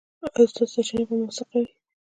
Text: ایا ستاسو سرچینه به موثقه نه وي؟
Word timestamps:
ایا 0.35 0.49
ستاسو 0.51 0.73
سرچینه 0.73 1.03
به 1.07 1.15
موثقه 1.21 1.57
نه 1.59 1.61
وي؟ 1.65 1.71